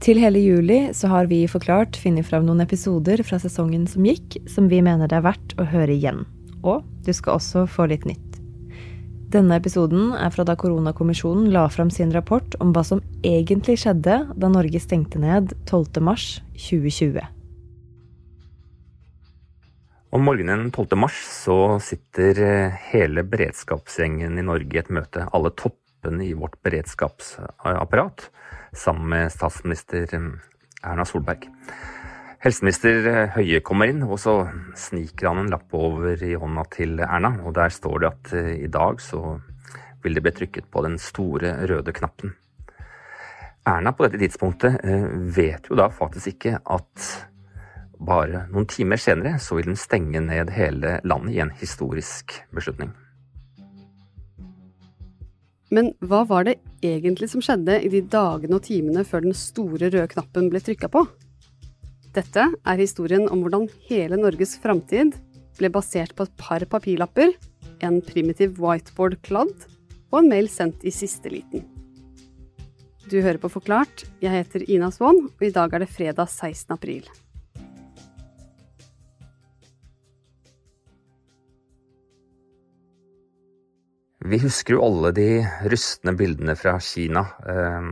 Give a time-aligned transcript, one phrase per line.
[0.00, 4.38] Til hele juli så har vi forklart funnet fram noen episoder fra sesongen som gikk,
[4.48, 6.22] som vi mener det er verdt å høre igjen.
[6.64, 8.38] Og du skal også få litt nytt.
[9.30, 14.16] Denne episoden er fra da koronakommisjonen la fram sin rapport om hva som egentlig skjedde
[14.32, 17.20] da Norge stengte ned 12.3.2020.
[20.16, 20.96] Om morgenen 12.
[20.96, 25.28] mars så sitter hele beredskapsgjengen i Norge i et møte.
[25.28, 28.30] Alle toppene i vårt beredskapsapparat
[28.72, 30.28] sammen med statsminister eh,
[30.82, 31.48] Erna Solberg.
[32.40, 34.34] Helseminister eh, Høie kommer inn, og så
[34.78, 37.34] sniker han en lapp over i hånda til Erna.
[37.44, 39.38] Og der står det at eh, i dag så
[40.04, 42.36] vil det bli trykket på den store røde knappen.
[43.68, 44.80] Erna på dette tidspunktet
[45.36, 47.08] vet jo da faktisk ikke at
[48.00, 52.94] bare noen timer senere så vil den stenge ned hele landet i en historisk beslutning.
[55.70, 59.90] Men hva var det egentlig som skjedde i de dagene og timene før den store
[59.90, 61.04] røde knappen ble trykka på?
[62.10, 65.14] Dette er historien om hvordan hele Norges framtid
[65.60, 67.36] ble basert på et par papirlapper,
[67.86, 69.68] en primitiv whiteboard-kladd
[70.10, 71.62] og en mail sendt i siste liten.
[73.10, 74.04] Du hører på Forklart.
[74.22, 76.74] Jeg heter Ina Svaan, og i dag er det fredag 16.
[76.74, 77.06] april.
[84.30, 85.28] Vi husker jo alle de
[85.72, 87.24] rystende bildene fra Kina.
[87.50, 87.86] Eh,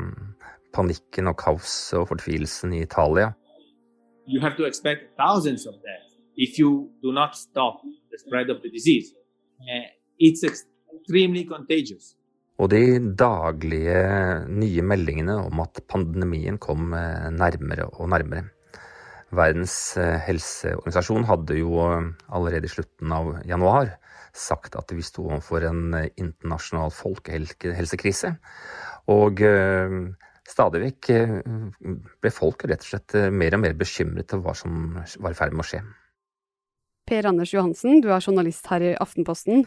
[0.77, 3.33] panikken og kaoset og fortvilelsen i Italia.
[4.29, 8.63] You have to expect thousands of deaths if you do not stop the spread of
[8.63, 9.11] the disease.
[9.59, 9.89] Uh,
[10.21, 12.15] it's extremely contagious.
[12.59, 13.99] Og de daglige
[14.47, 18.45] nye meldingene om at pandemien kom eh, nærmere og nærmere.
[19.35, 21.83] Verdens eh, helseorganisasjon hadde jo
[22.31, 23.97] allerede i slutten av januar
[24.37, 28.35] sagt at vi sto overfor en eh, internasjonal folkehelsekrise.
[29.15, 29.97] Og eh,
[30.49, 31.35] stadig vekk eh,
[32.23, 35.57] ble folk rett og slett mer og mer bekymret til hva som var i ferd
[35.57, 35.83] med å skje.
[37.09, 39.65] Per Anders Johansen, du er journalist her i Aftenposten.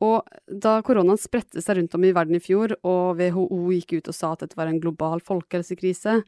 [0.00, 4.08] Og da koronaen spredte seg rundt om i verden i fjor, og WHO gikk ut
[4.08, 6.22] og sa at dette var en global folkehelsekrise,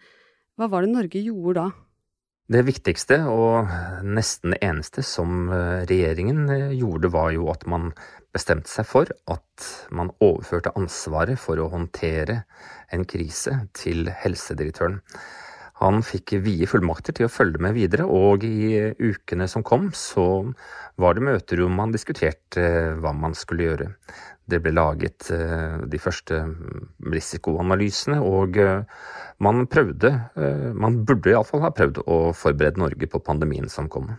[0.61, 1.71] hva var det Norge gjorde da?
[2.51, 3.71] Det viktigste, og
[4.03, 7.93] nesten det eneste som eh, regjeringen eh, gjorde, var jo at man
[8.35, 12.41] bestemte seg for at man overførte ansvaret for å håndtere
[12.93, 14.99] en krise til helsedirektøren.
[15.83, 20.27] Han fikk vide fullmakter til å følge med videre, og i ukene som kom, så
[21.03, 23.89] var det møter hvor man diskuterte eh, hva man skulle gjøre.
[24.47, 25.29] Det ble laget
[25.89, 26.41] de første
[27.15, 28.59] risikoanalysene, og
[29.43, 34.13] man prøvde, eh, man burde iallfall ha prøvd å forberede Norge på pandemien som kom.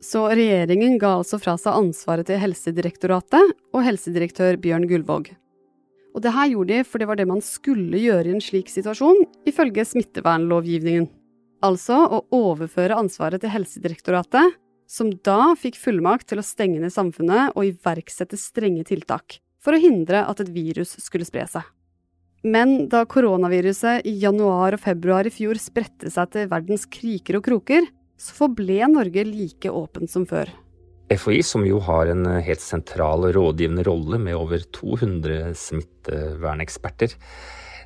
[0.00, 5.32] Så regjeringen ga altså fra seg ansvaret til Helsedirektoratet og helsedirektør Bjørn Gullvåg.
[6.18, 8.72] Og det her gjorde de for det var det man skulle gjøre i en slik
[8.72, 11.06] situasjon, ifølge smittevernlovgivningen.
[11.62, 14.56] Altså å overføre ansvaret til Helsedirektoratet,
[14.90, 19.82] som da fikk fullmakt til å stenge ned samfunnet og iverksette strenge tiltak for å
[19.82, 21.62] hindre at et virus skulle spre seg.
[22.42, 27.46] Men da koronaviruset i januar og februar i fjor spredte seg til verdens kriker og
[27.46, 27.86] kroker,
[28.18, 30.50] så forble Norge like åpent som før.
[31.08, 37.14] FHI, som jo har en helt sentral rådgivende rolle med over 200 smitteverneksperter,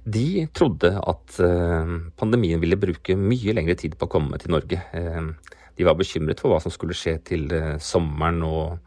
[0.02, 4.80] de trodde at eh, pandemien ville bruke mye lengre tid på å komme til Norge.
[4.98, 8.80] Eh, de var bekymret for hva som skulle skje til eh, sommeren og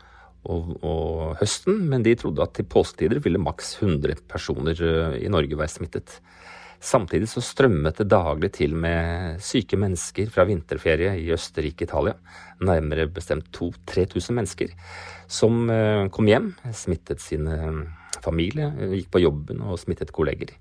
[0.45, 5.31] og, og, høsten, men de trodde at til påsketider ville maks 100 personer eh, i
[5.31, 6.19] Norge være smittet.
[6.85, 12.13] Samtidig så strømmet det daglig til med syke mennesker fra vinterferie i Østerrike, Italia.
[12.61, 14.73] Nærmere bestemt 2000-3000 mennesker
[15.25, 17.49] som eh, kom hjem, smittet sin
[18.25, 20.53] familie, gikk på jobben og smittet kolleger.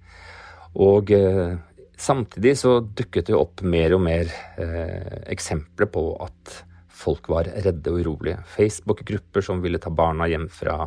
[0.80, 1.56] Og eh,
[1.96, 4.30] samtidig så dukket det opp mer og mer
[4.60, 6.56] eh, eksempler på at
[6.94, 8.38] folk var redde og urolige.
[8.54, 10.78] Facebook-grupper som ville ta barna hjem fra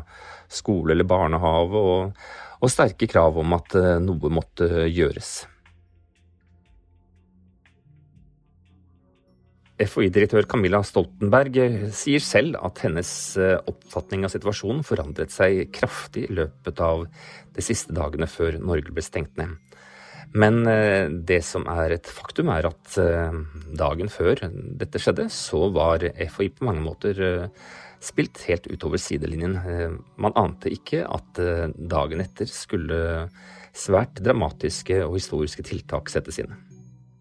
[0.47, 2.25] skole eller barnehage, og,
[2.61, 5.35] og sterke krav om at eh, noe måtte gjøres.
[9.77, 16.25] FHI-direktør Camilla Stoltenberg eh, sier selv at hennes eh, oppfatning av situasjonen forandret seg kraftig
[16.25, 17.05] i løpet av
[17.53, 19.53] de siste dagene før Norge ble stengt ned.
[20.35, 23.35] Men eh, det som er et faktum, er at eh,
[23.79, 27.67] dagen før dette skjedde, så var FHI på mange måter eh,
[28.03, 29.55] spilt helt utover sidelinjen.
[30.21, 31.39] Man ante ikke at
[31.89, 32.99] dagen etter skulle
[33.73, 36.53] svært dramatiske og historiske tiltak settes inn.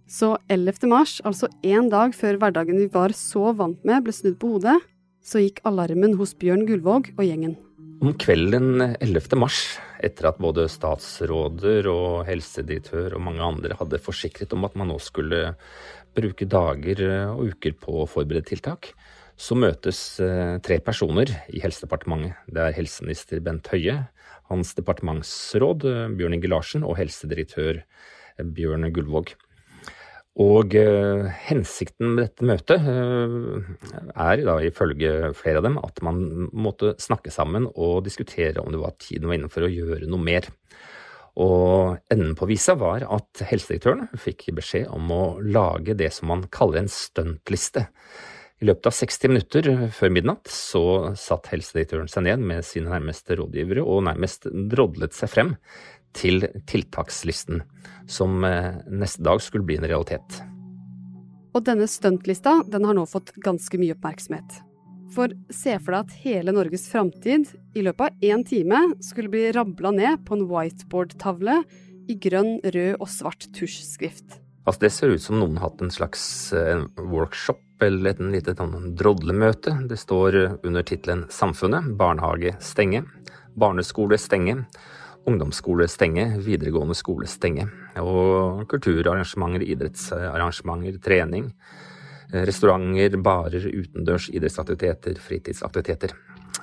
[0.07, 0.85] Så 11.
[0.93, 4.77] mars, altså én dag før hverdagen vi var så vant med ble snudd på hodet,
[5.25, 7.57] så gikk alarmen hos Bjørn Gullvåg og gjengen.
[7.97, 9.39] Om kvelden 11.
[9.41, 14.91] mars, etter at både statsråder og helsedirektør og mange andre hadde forsikret om at man
[14.93, 15.55] nå skulle
[16.17, 17.01] bruke dager
[17.33, 18.91] og uker på å forberede tiltak,
[19.37, 22.37] så møtes eh, tre personer i Helsedepartementet.
[22.53, 23.99] Det er helseminister Bent Høie,
[24.51, 29.33] hans departementsråd eh, Bjørn Inge Larsen og helsedirektør eh, Bjørn Gullvåg.
[30.43, 33.71] Og eh, hensikten med dette møtet eh,
[34.13, 36.21] er da ifølge flere av dem at man
[36.53, 40.21] måtte snakke sammen og diskutere om det var tiden var inne for å gjøre noe
[40.21, 40.51] mer.
[41.41, 46.47] Og enden på visa var at helsedirektøren fikk beskjed om å lage det som man
[46.53, 47.87] kaller en stuntliste.
[48.61, 50.85] I løpet av 60 minutter før midnatt så
[51.21, 55.57] satt helsedirektøren seg ned med sine nærmeste rådgivere og nærmest drodlet seg frem
[56.17, 57.63] til tiltakslisten,
[58.11, 60.41] som eh, neste dag skulle bli en realitet.
[61.57, 64.63] Og denne stuntlista den har nå fått ganske mye oppmerksomhet.
[65.15, 67.49] For se for deg at hele Norges framtid
[67.79, 71.61] i løpet av én time skulle bli rabla ned på en whiteboard-tavle
[72.11, 74.43] i grønn, rød og svart tusjskrift.
[74.67, 78.57] Altså Det ser ut som noen har hatt en slags eh, workshop eller et lite
[78.59, 79.77] sånn drodlemøte.
[79.89, 83.05] Det står under tittelen Samfunnet, barnehage stenge,
[83.57, 84.65] barneskole stenge,
[85.27, 87.67] ungdomsskole stenge, videregående skole stenge.
[88.01, 91.51] Og kulturarrangementer, idrettsarrangementer, trening.
[92.33, 96.15] Restauranter, barer, utendørs idrettsaktiviteter, fritidsaktiviteter.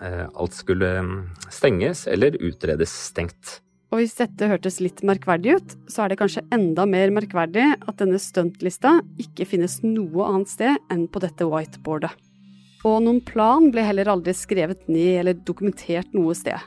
[0.04, 1.20] Eh, alt skulle mm,
[1.54, 3.60] stenges eller utredes stengt.
[3.94, 8.00] Og hvis dette hørtes litt merkverdig ut, så er det kanskje enda mer merkverdig at
[8.00, 12.10] denne stuntlista ikke finnes noe annet sted enn på dette whiteboardet.
[12.84, 16.58] Og noen plan ble heller aldri skrevet ned eller dokumentert noe sted.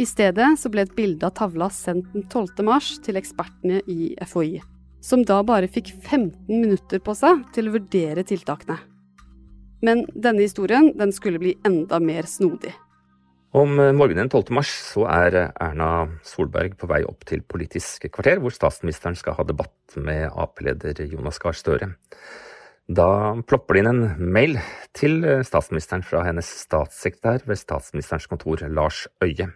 [0.00, 2.62] I stedet så ble et bilde av tavla sendt den 12.
[2.64, 4.62] mars til ekspertene i FHI,
[5.04, 8.78] som da bare fikk 15 minutter på seg til å vurdere tiltakene.
[9.84, 12.72] Men denne historien den skulle bli enda mer snodig.
[13.52, 14.54] Om morgenen den 12.
[14.56, 15.90] mars så er Erna
[16.24, 21.42] Solberg på vei opp til Politisk kvarter, hvor statsministeren skal ha debatt med Ap-leder Jonas
[21.42, 21.92] Gahr Støre.
[22.88, 23.10] Da
[23.44, 24.56] plopper det inn en mail
[24.96, 29.52] til statsministeren fra hennes statssekretær ved statsministerens kontor, Lars Øie.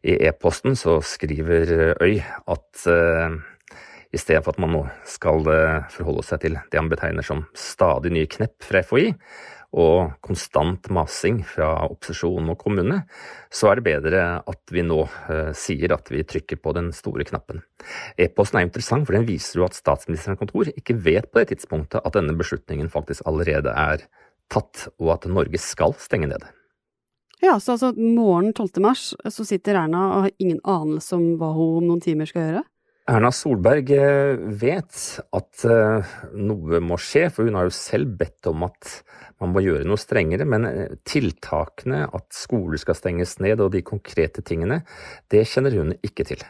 [0.00, 3.36] I e-posten så skriver Øy at uh,
[4.10, 7.44] i stedet for at man nå skal uh, forholde seg til det han betegner som
[7.52, 9.12] stadig nye knepp fra FHI,
[9.70, 13.02] og konstant masing fra opposisjonen og kommunene,
[13.54, 17.26] så er det bedre at vi nå uh, sier at vi trykker på den store
[17.28, 17.60] knappen.
[18.18, 22.00] E-posten er interessant, for den viser jo at statsministerens kontor ikke vet på det tidspunktet
[22.02, 24.08] at denne beslutningen faktisk allerede er
[24.50, 26.48] tatt, og at Norge skal stenge ned.
[27.40, 28.82] Ja, så altså morgen 12.
[28.84, 32.46] mars så sitter Erna og har ingen anelse om hva hun om noen timer skal
[32.46, 32.64] gjøre?
[33.10, 34.98] Erna Solberg eh, vet
[35.34, 39.00] at eh, noe må skje, for hun har jo selv bedt om at
[39.42, 40.46] man må gjøre noe strengere.
[40.46, 44.82] Men eh, tiltakene, at skoler skal stenges ned og de konkrete tingene,
[45.32, 46.44] det kjenner hun ikke til.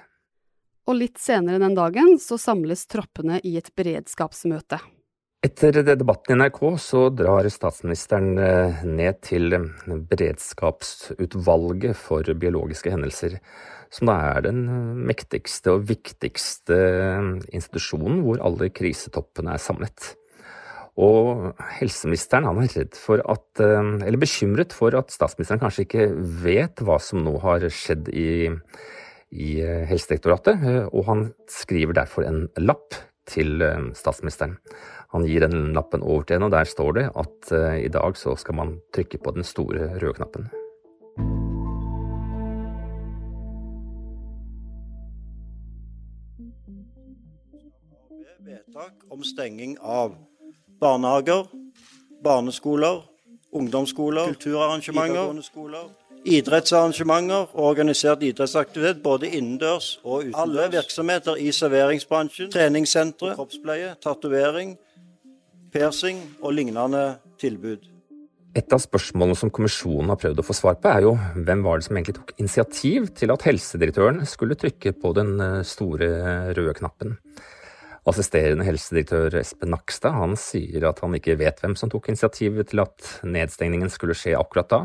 [0.90, 4.82] Og litt senere den dagen så samles troppene i et beredskapsmøte.
[5.40, 13.38] Etter debatten i NRK så drar statsministeren eh, ned til eh, beredskapsutvalget for biologiske hendelser,
[13.88, 14.60] som da er den
[15.08, 20.10] mektigste og viktigste eh, institusjonen hvor alle krisetoppene er samlet.
[21.00, 26.08] Og helseministeren han er redd for at, eller bekymret for at statsministeren kanskje ikke
[26.44, 28.50] vet hva som nå har skjedd i,
[29.32, 29.50] i
[29.88, 32.98] Helsedirektoratet, og han skriver derfor en lapp
[33.30, 33.62] til
[33.96, 34.58] statsministeren.
[35.10, 38.16] Han gir den lappen over til henne, og der står det at uh, i dag
[38.16, 40.50] så skal man trykke på den store røde knappen.
[48.46, 50.14] Vedtak om stenging av
[50.80, 51.48] barnehager,
[52.24, 53.02] barneskoler,
[53.52, 55.90] ungdomsskoler, kulturarrangementer,
[56.24, 60.38] idrettsarrangementer og organisert idrettsaktivitet både innendørs og utendørs.
[60.44, 64.76] Alle virksomheter i serveringsbransjen, treningssentre, kroppspleie, tatovering,
[65.72, 67.04] piercing og lignende
[67.40, 67.86] tilbud.
[68.58, 71.78] Et av spørsmålene som kommisjonen har prøvd å få svar på, er jo hvem var
[71.78, 76.10] det som egentlig tok initiativ til at helsedirektøren skulle trykke på den eh, store
[76.58, 77.14] røde knappen.
[78.10, 82.82] Assisterende helsedirektør Espen Nakstad han sier at han ikke vet hvem som tok initiativet til
[82.82, 84.80] at nedstengningen skulle skje akkurat da.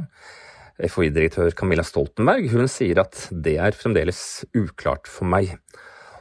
[0.76, 4.20] FHI-direktør Camilla Stoltenberg hun sier at det er fremdeles
[4.54, 5.56] uklart for meg.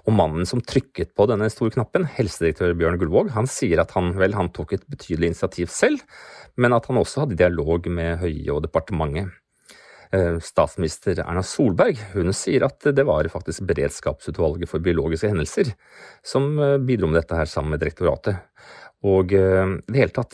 [0.04, 4.12] Og mannen som trykket på denne store knappen, helsedirektør Bjørn Gullvåg, han sier at han
[4.18, 6.04] vel han tok et betydelig initiativ selv,
[6.60, 9.32] men at han også hadde dialog med Høie og departementet.
[10.14, 15.72] Eh, statsminister Erna Solberg hun sier at det var faktisk Beredskapsutvalget for biologiske hendelser
[16.22, 18.44] som eh, bidro med dette her sammen med direktoratet.
[19.04, 20.32] Og i det hele tatt,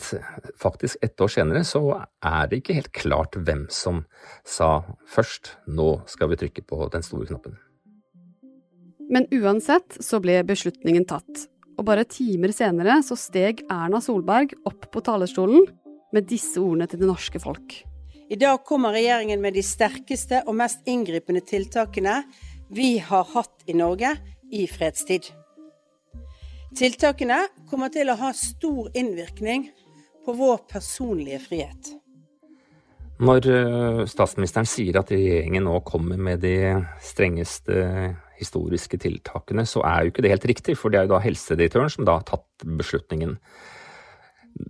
[0.55, 1.81] faktisk ett år senere, så
[2.23, 4.05] er det ikke helt klart hvem som
[4.47, 4.77] sa
[5.11, 7.59] først nå skal vi trykke på den store knappen.
[9.11, 11.47] Men uansett så ble beslutningen tatt.
[11.75, 15.65] Og bare timer senere så steg Erna Solberg opp på talerstolen
[16.15, 17.81] med disse ordene til det norske folk.
[18.31, 22.21] I dag kommer regjeringen med de sterkeste og mest inngripende tiltakene
[22.71, 24.13] vi har hatt i Norge
[24.55, 25.27] i fredstid.
[26.77, 29.67] Tiltakene kommer til å ha stor innvirkning
[30.23, 31.97] på vår personlige frihet.
[33.21, 36.55] Når eh, statsministeren sier at regjeringen nå kommer med de
[37.03, 37.75] strengeste
[38.41, 41.93] historiske tiltakene, så er jo ikke det helt riktig, for det er jo da helsedirektøren
[41.93, 43.37] som da har tatt beslutningen.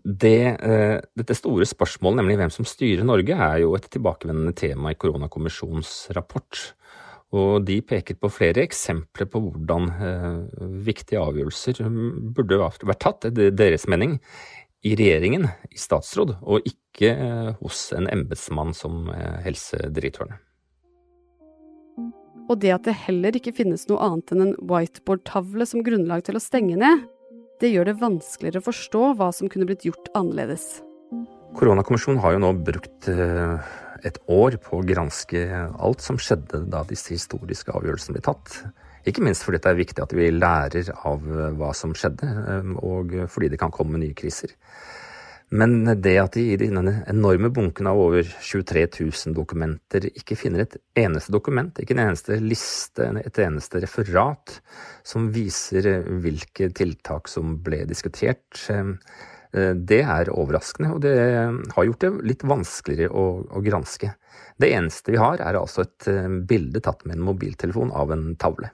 [0.05, 4.91] Det, eh, dette store spørsmålet, nemlig hvem som styrer Norge, er jo et tilbakevendende tema
[4.91, 6.73] i koronakommisjonens rapport.
[7.31, 11.81] Og de peker på flere eksempler på hvordan eh, viktige avgjørelser
[12.35, 14.19] burde vært tatt, etter deres mening,
[14.83, 19.07] i regjeringen, i statsråd, og ikke eh, hos en embetsmann som
[19.45, 20.37] helsedirektøren.
[22.49, 26.39] Og det at det heller ikke finnes noe annet enn en whiteboard-tavle som grunnlag til
[26.39, 27.05] å stenge ned,
[27.61, 30.81] det gjør det vanskeligere å forstå hva som kunne blitt gjort annerledes.
[31.57, 33.73] Koronakommisjonen har jo nå brukt eh,
[34.07, 38.55] et år på å granske alt som skjedde da disse historiske avgjørelsene ble tatt.
[39.09, 41.27] Ikke minst fordi det er viktig at vi lærer av
[41.59, 44.55] hva som skjedde, eh, og fordi det kan komme nye kriser.
[45.51, 50.63] Men det at de i denne enorme bunken av over 23 000 dokumenter ikke finner
[50.63, 54.55] et eneste dokument, ikke en eneste liste, et eneste referat
[55.03, 55.89] som viser
[56.23, 58.95] hvilke tiltak som ble diskutert, eh,
[59.51, 61.15] det er overraskende, og det
[61.75, 64.13] har gjort det litt vanskeligere å, å granske.
[64.55, 68.29] Det eneste vi har, er altså et eh, bilde tatt med en mobiltelefon av en
[68.39, 68.71] tavle.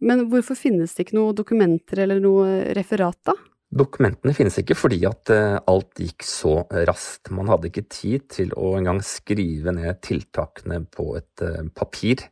[0.00, 3.36] Men hvorfor finnes det ikke noen dokumenter eller noe referat, da?
[3.74, 7.32] Dokumentene finnes ikke fordi at eh, alt gikk så raskt.
[7.34, 12.22] Man hadde ikke tid til å engang skrive ned tiltakene på et eh, papir.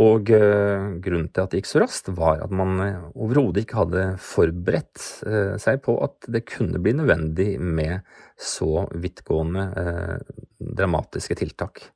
[0.00, 2.76] Og eh, grunnen til at det gikk så raskt, var at man
[3.14, 5.00] overhodet ikke hadde forberedt
[5.62, 8.04] seg på at det kunne bli nødvendig med
[8.40, 9.66] så vidtgående
[10.60, 11.88] dramatiske tiltak.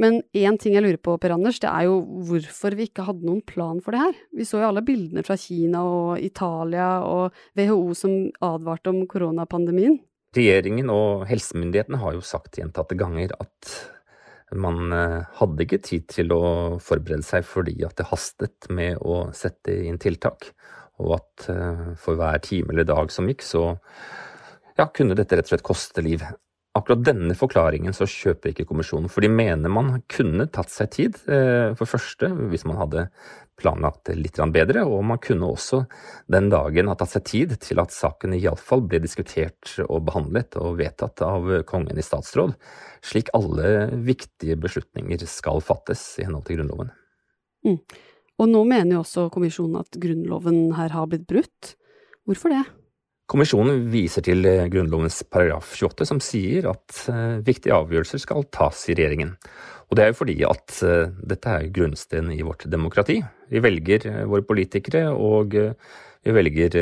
[0.00, 3.26] Men én ting jeg lurer på, Per Anders, det er jo hvorfor vi ikke hadde
[3.28, 4.20] noen plan for det her.
[4.38, 8.14] Vi så jo alle bildene fra Kina og Italia og WHO som
[8.48, 9.98] advarte om koronapandemien.
[10.36, 13.72] Regjeringen og helsemyndighetene har jo sagt gjentatte ganger at
[14.56, 16.42] man eh, hadde ikke tid til å
[16.82, 20.50] forberede seg fordi at det hastet med å sette inn tiltak,
[21.02, 23.64] og at eh, for hver time eller dag som gikk, så
[24.78, 26.24] ja, kunne dette rett og slett koste liv.
[26.78, 31.16] Akkurat denne forklaringen så kjøper ikke kommisjonen, for de mener man kunne tatt seg tid,
[31.26, 33.08] eh, for første, hvis man hadde
[33.60, 35.82] planlagt det litt bedre, og man kunne også
[36.30, 40.78] den dagen ha tatt seg tid til at saken iallfall ble diskutert og behandlet og
[40.78, 42.54] vedtatt av kongen i statsråd,
[43.02, 46.94] slik alle viktige beslutninger skal fattes i henhold til Grunnloven.
[47.66, 47.78] Mm.
[48.40, 51.74] Og nå mener jo også kommisjonen at Grunnloven her har blitt brutt.
[52.24, 52.62] Hvorfor det?
[53.30, 58.80] Kommisjonen viser til eh, Grunnlovens paragraf 28 som sier at uh, viktige avgjørelser skal tas
[58.90, 59.36] i regjeringen.
[59.86, 63.20] Og det er jo fordi at uh, dette er grunnsteinen i vårt demokrati.
[63.52, 66.74] Vi velger våre politikere og vi velger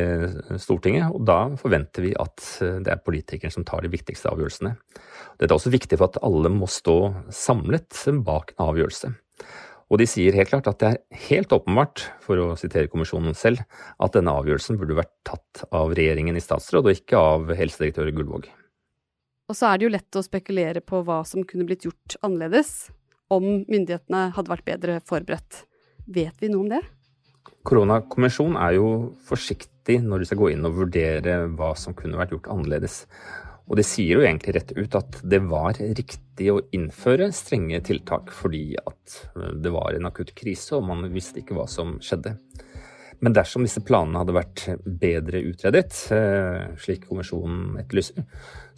[0.59, 2.43] Stortinget, og da forventer vi at
[2.83, 4.73] det er politikerne som tar de viktigste avgjørelsene.
[5.39, 6.99] Dette er også viktig for at alle må stå
[7.31, 9.13] samlet bak en avgjørelse.
[9.89, 13.63] Og de sier helt klart at det er helt åpenbart, for å sitere kommisjonen selv,
[13.97, 18.51] at denne avgjørelsen burde vært tatt av regjeringen i statsråd, og ikke av helsedirektør Gullvåg.
[19.49, 22.91] Og så er det jo lett å spekulere på hva som kunne blitt gjort annerledes,
[23.33, 25.65] om myndighetene hadde vært bedre forberedt.
[26.09, 26.85] Vet vi noe om det?
[27.69, 28.89] Koronakommisjonen er jo
[29.29, 33.03] forsiktig når de skal gå inn og vurdere hva som kunne vært gjort annerledes.
[33.69, 38.33] Og det sier jo egentlig rett ut at det var riktig å innføre strenge tiltak
[38.33, 39.19] fordi at
[39.61, 42.39] det var en akutt krise og man visste ikke hva som skjedde.
[43.25, 44.65] Men dersom disse planene hadde vært
[45.03, 48.23] bedre utredet, eh, slik kommisjonen etterlyser,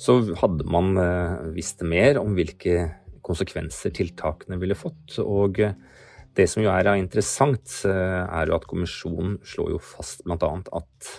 [0.01, 2.87] så hadde man eh, visst mer om hvilke
[3.27, 5.19] konsekvenser tiltakene ville fått.
[5.21, 10.55] Og det som jo er interessant, eh, er jo at kommisjonen slår jo fast bl.a.
[10.81, 11.11] at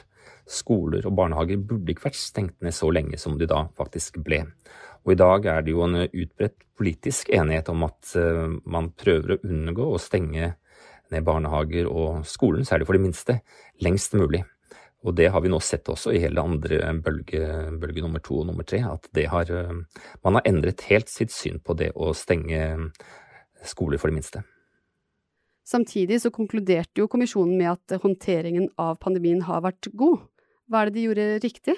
[0.52, 4.44] skoler og barnehager burde ikke vært stengt ned så lenge som de da faktisk ble.
[5.02, 9.36] Og i dag er det jo en utbredt politisk enighet om at eh, man prøver
[9.36, 10.54] å unngå å stenge
[11.12, 13.40] ned barnehager og skolen, særlig for de minste,
[13.84, 14.44] lengst mulig.
[15.02, 17.42] Og det har vi nå sett også i hele andre bølge,
[17.82, 21.60] bølge nummer to og nummer tre, at har, eh, man har endret helt sitt syn
[21.60, 22.92] på det å stenge
[23.66, 24.44] skoler for de minste.
[25.72, 30.26] Samtidig så konkluderte jo kommisjonen med at håndteringen av pandemien har vært god.
[30.72, 31.74] Hva er det de gjorde riktig?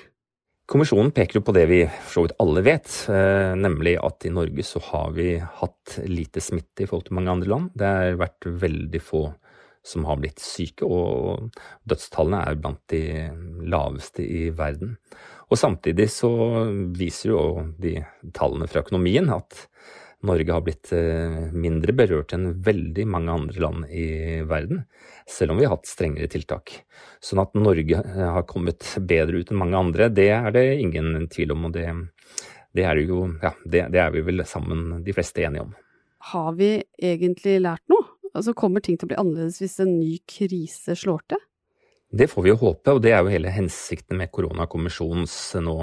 [0.69, 4.31] Kommisjonen peker jo på det vi for så vidt alle vet, eh, nemlig at i
[4.31, 7.71] Norge så har vi hatt lite smitte i forhold til mange andre land.
[7.75, 9.23] Det har vært veldig få
[9.83, 11.49] som har blitt syke, og
[11.89, 13.01] dødstallene er blant de
[13.67, 14.93] laveste i verden.
[15.51, 16.31] Og samtidig så
[16.95, 17.41] viser jo
[17.81, 17.97] de
[18.31, 19.65] tallene fra økonomien at
[20.23, 24.05] Norge har blitt eh, mindre berørt enn veldig mange andre land i
[24.47, 24.85] verden,
[25.29, 26.77] selv om vi har hatt strengere tiltak.
[27.23, 31.27] Sånn at Norge eh, har kommet bedre ut enn mange andre, det er det ingen
[31.33, 31.67] tvil om.
[31.67, 31.87] Og det,
[32.75, 35.73] det er jo, ja, det, det er vi vel sammen de fleste enige om.
[36.33, 38.07] Har vi egentlig lært noe?
[38.33, 41.43] Altså Kommer ting til å bli annerledes hvis en ny krise slår til?
[42.13, 45.33] Det får vi jo håpe, og det er jo hele hensikten med koronakommisjonens
[45.65, 45.75] nå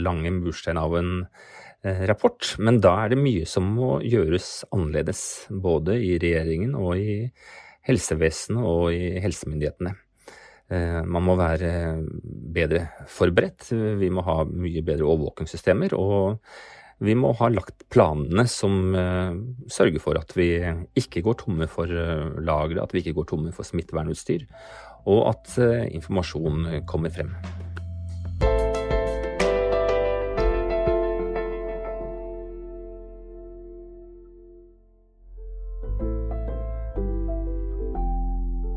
[0.00, 2.56] lange murstein av en eh, rapport.
[2.58, 7.20] Men da er det mye som må gjøres annerledes, både i regjeringen og i
[7.88, 9.94] helsevesenet og i helsemyndighetene.
[10.68, 11.70] Eh, man må være
[12.54, 15.94] bedre forberedt, vi må ha mye bedre overvåkingssystemer.
[15.96, 16.42] og
[16.98, 19.30] vi må ha lagt planene som uh,
[19.70, 20.48] sørger for at vi
[20.98, 24.42] ikke går tomme for lagre, at vi ikke går tomme for smittevernutstyr,
[25.06, 25.54] og at
[25.94, 27.30] informasjon kommer frem.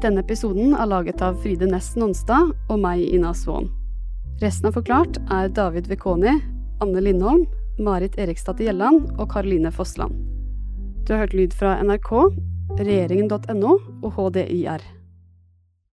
[0.01, 3.67] Denne episoden er laget av Fride Næss Nonstad og meg, Ina Svaan.
[4.41, 6.34] Resten av Forklart er David Vekoni,
[6.81, 7.43] Anne Lindholm,
[7.77, 10.17] Marit Eriksdatter Gjelland og Karoline Fossland.
[11.05, 12.10] Du har hørt lyd fra NRK,
[12.81, 14.81] regjeringen.no og HDIR.